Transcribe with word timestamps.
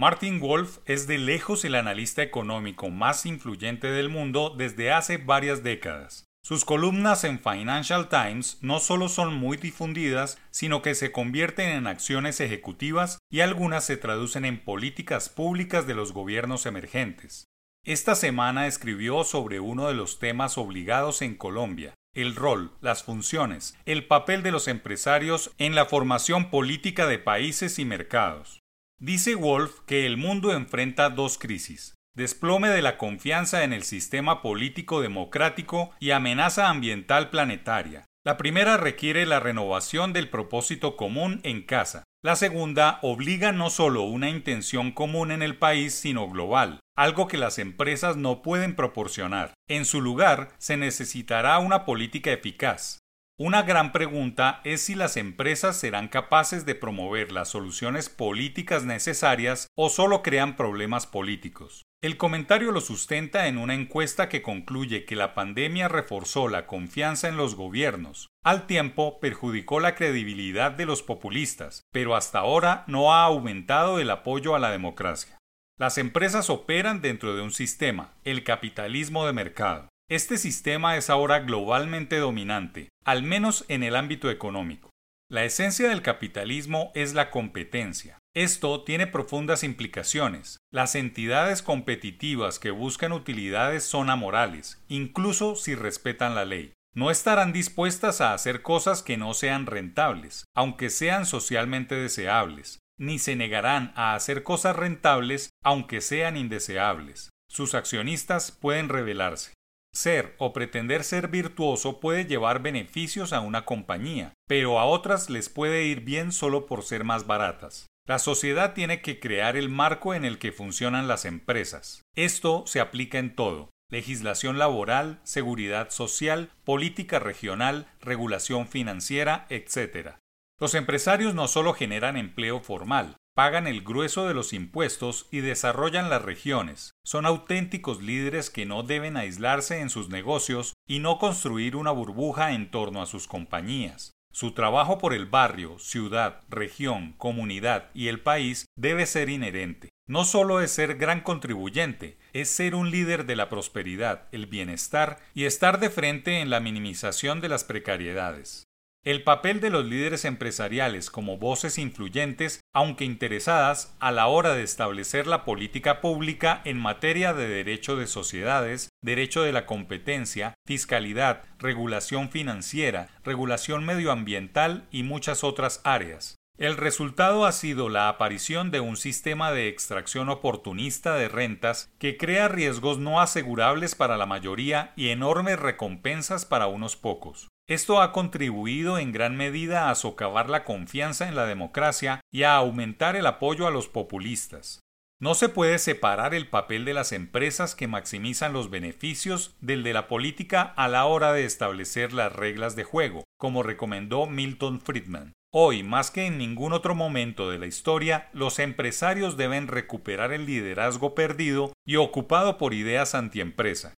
Martin 0.00 0.38
Wolf 0.38 0.78
es 0.84 1.08
de 1.08 1.18
lejos 1.18 1.64
el 1.64 1.74
analista 1.74 2.22
económico 2.22 2.88
más 2.88 3.26
influyente 3.26 3.90
del 3.90 4.08
mundo 4.08 4.54
desde 4.56 4.92
hace 4.92 5.16
varias 5.16 5.64
décadas. 5.64 6.28
Sus 6.40 6.64
columnas 6.64 7.24
en 7.24 7.40
Financial 7.40 8.08
Times 8.08 8.58
no 8.60 8.78
solo 8.78 9.08
son 9.08 9.34
muy 9.34 9.56
difundidas, 9.56 10.38
sino 10.52 10.82
que 10.82 10.94
se 10.94 11.10
convierten 11.10 11.70
en 11.70 11.88
acciones 11.88 12.38
ejecutivas 12.38 13.18
y 13.28 13.40
algunas 13.40 13.86
se 13.86 13.96
traducen 13.96 14.44
en 14.44 14.62
políticas 14.62 15.28
públicas 15.28 15.88
de 15.88 15.96
los 15.96 16.12
gobiernos 16.12 16.64
emergentes. 16.66 17.48
Esta 17.84 18.14
semana 18.14 18.68
escribió 18.68 19.24
sobre 19.24 19.58
uno 19.58 19.88
de 19.88 19.94
los 19.94 20.20
temas 20.20 20.58
obligados 20.58 21.22
en 21.22 21.34
Colombia, 21.34 21.94
el 22.14 22.36
rol, 22.36 22.70
las 22.80 23.02
funciones, 23.02 23.76
el 23.84 24.06
papel 24.06 24.44
de 24.44 24.52
los 24.52 24.68
empresarios 24.68 25.50
en 25.58 25.74
la 25.74 25.86
formación 25.86 26.50
política 26.50 27.08
de 27.08 27.18
países 27.18 27.80
y 27.80 27.84
mercados. 27.84 28.57
Dice 29.00 29.36
Wolf 29.36 29.78
que 29.86 30.06
el 30.06 30.16
mundo 30.16 30.52
enfrenta 30.52 31.08
dos 31.08 31.38
crisis, 31.38 31.94
desplome 32.16 32.68
de 32.68 32.82
la 32.82 32.98
confianza 32.98 33.62
en 33.62 33.72
el 33.72 33.84
sistema 33.84 34.42
político 34.42 35.00
democrático 35.00 35.92
y 36.00 36.10
amenaza 36.10 36.68
ambiental 36.68 37.30
planetaria. 37.30 38.06
La 38.26 38.36
primera 38.36 38.76
requiere 38.76 39.24
la 39.24 39.38
renovación 39.38 40.12
del 40.12 40.28
propósito 40.28 40.96
común 40.96 41.38
en 41.44 41.62
casa. 41.62 42.02
La 42.24 42.34
segunda 42.34 42.98
obliga 43.02 43.52
no 43.52 43.70
solo 43.70 44.02
una 44.02 44.30
intención 44.30 44.90
común 44.90 45.30
en 45.30 45.42
el 45.42 45.56
país, 45.56 45.94
sino 45.94 46.28
global, 46.28 46.80
algo 46.96 47.28
que 47.28 47.36
las 47.36 47.60
empresas 47.60 48.16
no 48.16 48.42
pueden 48.42 48.74
proporcionar. 48.74 49.54
En 49.68 49.84
su 49.84 50.00
lugar, 50.00 50.48
se 50.58 50.76
necesitará 50.76 51.60
una 51.60 51.84
política 51.84 52.32
eficaz, 52.32 52.98
una 53.40 53.62
gran 53.62 53.92
pregunta 53.92 54.60
es 54.64 54.80
si 54.80 54.96
las 54.96 55.16
empresas 55.16 55.76
serán 55.76 56.08
capaces 56.08 56.66
de 56.66 56.74
promover 56.74 57.30
las 57.30 57.48
soluciones 57.48 58.08
políticas 58.08 58.84
necesarias 58.84 59.68
o 59.76 59.90
solo 59.90 60.24
crean 60.24 60.56
problemas 60.56 61.06
políticos. 61.06 61.84
El 62.02 62.16
comentario 62.16 62.72
lo 62.72 62.80
sustenta 62.80 63.46
en 63.46 63.58
una 63.58 63.74
encuesta 63.74 64.28
que 64.28 64.42
concluye 64.42 65.04
que 65.04 65.14
la 65.14 65.34
pandemia 65.34 65.86
reforzó 65.86 66.48
la 66.48 66.66
confianza 66.66 67.28
en 67.28 67.36
los 67.36 67.54
gobiernos, 67.54 68.28
al 68.42 68.66
tiempo 68.66 69.20
perjudicó 69.20 69.78
la 69.78 69.94
credibilidad 69.94 70.72
de 70.72 70.86
los 70.86 71.04
populistas, 71.04 71.82
pero 71.92 72.16
hasta 72.16 72.40
ahora 72.40 72.82
no 72.88 73.14
ha 73.14 73.22
aumentado 73.22 74.00
el 74.00 74.10
apoyo 74.10 74.56
a 74.56 74.58
la 74.58 74.72
democracia. 74.72 75.38
Las 75.78 75.96
empresas 75.96 76.50
operan 76.50 77.00
dentro 77.02 77.36
de 77.36 77.42
un 77.42 77.52
sistema, 77.52 78.14
el 78.24 78.42
capitalismo 78.42 79.26
de 79.26 79.32
mercado. 79.32 79.87
Este 80.10 80.38
sistema 80.38 80.96
es 80.96 81.10
ahora 81.10 81.40
globalmente 81.40 82.16
dominante, 82.16 82.88
al 83.04 83.22
menos 83.22 83.66
en 83.68 83.82
el 83.82 83.94
ámbito 83.94 84.30
económico. 84.30 84.88
La 85.30 85.44
esencia 85.44 85.90
del 85.90 86.00
capitalismo 86.00 86.92
es 86.94 87.12
la 87.12 87.30
competencia. 87.30 88.16
Esto 88.34 88.84
tiene 88.84 89.06
profundas 89.06 89.64
implicaciones. 89.64 90.60
Las 90.72 90.94
entidades 90.94 91.60
competitivas 91.60 92.58
que 92.58 92.70
buscan 92.70 93.12
utilidades 93.12 93.84
son 93.84 94.08
amorales, 94.08 94.82
incluso 94.88 95.56
si 95.56 95.74
respetan 95.74 96.34
la 96.34 96.46
ley. 96.46 96.72
No 96.94 97.10
estarán 97.10 97.52
dispuestas 97.52 98.22
a 98.22 98.32
hacer 98.32 98.62
cosas 98.62 99.02
que 99.02 99.18
no 99.18 99.34
sean 99.34 99.66
rentables, 99.66 100.46
aunque 100.56 100.88
sean 100.88 101.26
socialmente 101.26 101.94
deseables, 101.96 102.78
ni 102.98 103.18
se 103.18 103.36
negarán 103.36 103.92
a 103.94 104.14
hacer 104.14 104.42
cosas 104.42 104.74
rentables, 104.74 105.50
aunque 105.62 106.00
sean 106.00 106.38
indeseables. 106.38 107.28
Sus 107.46 107.74
accionistas 107.74 108.52
pueden 108.52 108.88
rebelarse. 108.88 109.57
Ser 109.92 110.34
o 110.38 110.52
pretender 110.52 111.04
ser 111.04 111.28
virtuoso 111.28 112.00
puede 112.00 112.26
llevar 112.26 112.62
beneficios 112.62 113.32
a 113.32 113.40
una 113.40 113.64
compañía, 113.64 114.34
pero 114.46 114.78
a 114.78 114.84
otras 114.84 115.30
les 115.30 115.48
puede 115.48 115.84
ir 115.84 116.02
bien 116.02 116.32
solo 116.32 116.66
por 116.66 116.82
ser 116.82 117.04
más 117.04 117.26
baratas. 117.26 117.86
La 118.06 118.18
sociedad 118.18 118.74
tiene 118.74 119.02
que 119.02 119.20
crear 119.20 119.56
el 119.56 119.68
marco 119.68 120.14
en 120.14 120.24
el 120.24 120.38
que 120.38 120.52
funcionan 120.52 121.08
las 121.08 121.24
empresas. 121.24 122.02
Esto 122.14 122.64
se 122.66 122.80
aplica 122.80 123.18
en 123.18 123.34
todo 123.34 123.70
legislación 123.90 124.58
laboral, 124.58 125.18
seguridad 125.24 125.90
social, 125.90 126.50
política 126.64 127.18
regional, 127.18 127.86
regulación 128.00 128.68
financiera, 128.68 129.46
etc. 129.48 130.16
Los 130.60 130.74
empresarios 130.74 131.34
no 131.34 131.48
solo 131.48 131.72
generan 131.72 132.16
empleo 132.16 132.60
formal, 132.60 133.16
pagan 133.38 133.68
el 133.68 133.82
grueso 133.82 134.26
de 134.26 134.34
los 134.34 134.52
impuestos 134.52 135.28
y 135.30 135.38
desarrollan 135.38 136.10
las 136.10 136.22
regiones. 136.22 136.90
Son 137.04 137.24
auténticos 137.24 138.02
líderes 138.02 138.50
que 138.50 138.66
no 138.66 138.82
deben 138.82 139.16
aislarse 139.16 139.78
en 139.78 139.90
sus 139.90 140.08
negocios 140.08 140.74
y 140.88 140.98
no 140.98 141.18
construir 141.18 141.76
una 141.76 141.92
burbuja 141.92 142.50
en 142.50 142.68
torno 142.68 143.00
a 143.00 143.06
sus 143.06 143.28
compañías. 143.28 144.10
Su 144.32 144.54
trabajo 144.54 144.98
por 144.98 145.14
el 145.14 145.26
barrio, 145.26 145.78
ciudad, 145.78 146.40
región, 146.48 147.14
comunidad 147.16 147.90
y 147.94 148.08
el 148.08 148.18
país 148.18 148.66
debe 148.74 149.06
ser 149.06 149.28
inherente. 149.28 149.90
No 150.08 150.24
solo 150.24 150.60
es 150.60 150.72
ser 150.72 150.96
gran 150.96 151.20
contribuyente, 151.20 152.18
es 152.32 152.50
ser 152.50 152.74
un 152.74 152.90
líder 152.90 153.24
de 153.24 153.36
la 153.36 153.48
prosperidad, 153.48 154.26
el 154.32 154.46
bienestar 154.46 155.20
y 155.32 155.44
estar 155.44 155.78
de 155.78 155.90
frente 155.90 156.40
en 156.40 156.50
la 156.50 156.58
minimización 156.58 157.40
de 157.40 157.50
las 157.50 157.62
precariedades. 157.62 158.67
El 159.08 159.22
papel 159.22 159.62
de 159.62 159.70
los 159.70 159.86
líderes 159.86 160.26
empresariales 160.26 161.08
como 161.08 161.38
voces 161.38 161.78
influyentes, 161.78 162.60
aunque 162.74 163.06
interesadas, 163.06 163.96
a 164.00 164.12
la 164.12 164.26
hora 164.26 164.52
de 164.52 164.62
establecer 164.62 165.26
la 165.26 165.46
política 165.46 166.02
pública 166.02 166.60
en 166.66 166.78
materia 166.78 167.32
de 167.32 167.48
derecho 167.48 167.96
de 167.96 168.06
sociedades, 168.06 168.90
derecho 169.02 169.40
de 169.40 169.52
la 169.52 169.64
competencia, 169.64 170.52
fiscalidad, 170.66 171.44
regulación 171.58 172.28
financiera, 172.28 173.08
regulación 173.24 173.82
medioambiental 173.86 174.86
y 174.90 175.04
muchas 175.04 175.42
otras 175.42 175.80
áreas. 175.84 176.36
El 176.58 176.76
resultado 176.76 177.46
ha 177.46 177.52
sido 177.52 177.88
la 177.88 178.10
aparición 178.10 178.70
de 178.70 178.80
un 178.80 178.98
sistema 178.98 179.52
de 179.52 179.68
extracción 179.68 180.28
oportunista 180.28 181.14
de 181.14 181.28
rentas 181.28 181.88
que 181.98 182.18
crea 182.18 182.48
riesgos 182.48 182.98
no 182.98 183.22
asegurables 183.22 183.94
para 183.94 184.18
la 184.18 184.26
mayoría 184.26 184.92
y 184.96 185.08
enormes 185.08 185.58
recompensas 185.58 186.44
para 186.44 186.66
unos 186.66 186.96
pocos. 186.96 187.48
Esto 187.68 188.00
ha 188.00 188.12
contribuido 188.12 188.96
en 188.98 189.12
gran 189.12 189.36
medida 189.36 189.90
a 189.90 189.94
socavar 189.94 190.48
la 190.48 190.64
confianza 190.64 191.28
en 191.28 191.36
la 191.36 191.44
democracia 191.44 192.22
y 192.32 192.44
a 192.44 192.56
aumentar 192.56 193.14
el 193.14 193.26
apoyo 193.26 193.66
a 193.66 193.70
los 193.70 193.88
populistas. 193.88 194.80
No 195.20 195.34
se 195.34 195.50
puede 195.50 195.78
separar 195.78 196.32
el 196.32 196.48
papel 196.48 196.86
de 196.86 196.94
las 196.94 197.12
empresas 197.12 197.74
que 197.74 197.86
maximizan 197.86 198.54
los 198.54 198.70
beneficios 198.70 199.54
del 199.60 199.82
de 199.82 199.92
la 199.92 200.08
política 200.08 200.62
a 200.62 200.88
la 200.88 201.04
hora 201.04 201.34
de 201.34 201.44
establecer 201.44 202.14
las 202.14 202.32
reglas 202.32 202.74
de 202.74 202.84
juego, 202.84 203.24
como 203.36 203.62
recomendó 203.62 204.24
Milton 204.24 204.80
Friedman. 204.80 205.34
Hoy, 205.52 205.82
más 205.82 206.10
que 206.10 206.24
en 206.24 206.38
ningún 206.38 206.72
otro 206.72 206.94
momento 206.94 207.50
de 207.50 207.58
la 207.58 207.66
historia, 207.66 208.30
los 208.32 208.60
empresarios 208.60 209.36
deben 209.36 209.66
recuperar 209.66 210.32
el 210.32 210.46
liderazgo 210.46 211.14
perdido 211.14 211.74
y 211.84 211.96
ocupado 211.96 212.56
por 212.56 212.72
ideas 212.72 213.14
antiempresa. 213.14 213.92